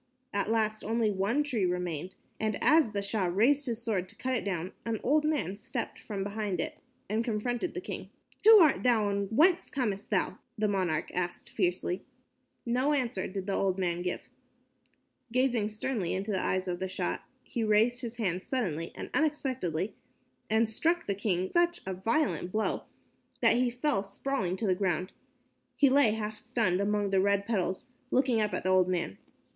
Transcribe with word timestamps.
At 0.33 0.49
last 0.49 0.83
only 0.83 1.11
one 1.11 1.43
tree 1.43 1.63
remained, 1.63 2.15
and 2.39 2.57
as 2.59 2.89
the 2.89 3.03
Shah 3.03 3.25
raised 3.25 3.67
his 3.67 3.83
sword 3.83 4.09
to 4.09 4.15
cut 4.15 4.35
it 4.35 4.43
down, 4.43 4.71
an 4.83 4.99
old 5.03 5.23
man 5.23 5.55
stepped 5.55 5.99
from 5.99 6.23
behind 6.23 6.59
it 6.59 6.79
and 7.07 7.23
confronted 7.23 7.75
the 7.75 7.81
king. 7.81 8.09
"Who 8.43 8.57
art 8.61 8.81
thou, 8.81 9.09
and 9.09 9.27
whence 9.29 9.69
camest 9.69 10.09
thou?" 10.09 10.39
the 10.57 10.67
monarch 10.67 11.11
asked 11.13 11.49
fiercely. 11.51 12.03
No 12.65 12.93
answer 12.93 13.27
did 13.27 13.45
the 13.45 13.53
old 13.53 13.77
man 13.77 14.01
make. 14.01 14.27
Gazing 15.31 15.67
sternly 15.67 16.15
into 16.15 16.31
the 16.31 16.41
eyes 16.41 16.67
of 16.67 16.79
the 16.79 16.87
Shah, 16.89 17.19
he 17.43 17.63
raised 17.63 18.01
his 18.01 18.17
hand 18.17 18.41
suddenly 18.41 18.91
and 18.95 19.11
unexpectedly, 19.13 19.93
and 20.49 20.67
struck 20.67 21.05
the 21.05 21.13
king 21.13 21.51
such 21.51 21.79
a 21.85 21.93
violent 21.93 22.51
blow 22.51 22.85
that 23.41 23.55
he 23.57 23.69
fell 23.69 24.01
sprawling 24.01 24.57
to 24.57 24.65
the 24.65 24.73
ground. 24.73 25.11
He 25.75 25.91
lay 25.91 26.13
half 26.13 26.39
stunned 26.39 26.81
among 26.81 27.11
the 27.11 27.21
red 27.21 27.45
petals, 27.45 27.85
looking 28.09 28.41
up 28.41 28.55
at 28.55 28.63
the 28.63 28.69
old 28.71 28.87
man. 28.89 29.19